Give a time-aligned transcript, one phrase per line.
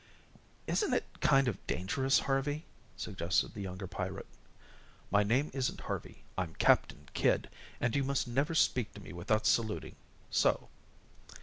[0.65, 2.65] "Isn't it kind of dangerous, Harvey?"
[2.97, 4.25] suggested the younger pirate.
[5.11, 6.23] "My name isn't Harvey.
[6.35, 9.95] I'm Captain Kidd, and you must never speak to me without saluting,
[10.31, 10.69] so."